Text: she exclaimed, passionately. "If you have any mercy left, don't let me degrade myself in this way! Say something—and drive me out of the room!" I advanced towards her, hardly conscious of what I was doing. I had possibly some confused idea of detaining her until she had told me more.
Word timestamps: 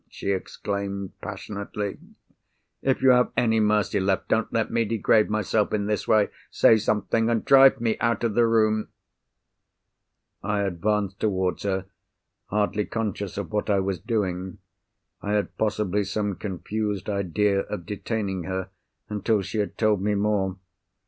she 0.09 0.31
exclaimed, 0.31 1.11
passionately. 1.21 1.99
"If 2.81 3.03
you 3.03 3.11
have 3.11 3.31
any 3.37 3.59
mercy 3.59 3.99
left, 3.99 4.29
don't 4.29 4.51
let 4.51 4.71
me 4.71 4.83
degrade 4.83 5.29
myself 5.29 5.73
in 5.73 5.85
this 5.85 6.07
way! 6.07 6.29
Say 6.49 6.77
something—and 6.77 7.45
drive 7.45 7.79
me 7.79 7.99
out 7.99 8.23
of 8.23 8.33
the 8.33 8.47
room!" 8.47 8.87
I 10.41 10.61
advanced 10.61 11.19
towards 11.19 11.61
her, 11.61 11.85
hardly 12.47 12.85
conscious 12.85 13.37
of 13.37 13.51
what 13.51 13.69
I 13.69 13.79
was 13.79 13.99
doing. 13.99 14.57
I 15.21 15.33
had 15.33 15.55
possibly 15.59 16.03
some 16.03 16.35
confused 16.35 17.07
idea 17.07 17.59
of 17.59 17.85
detaining 17.85 18.45
her 18.45 18.71
until 19.07 19.43
she 19.43 19.59
had 19.59 19.77
told 19.77 20.01
me 20.01 20.15
more. 20.15 20.57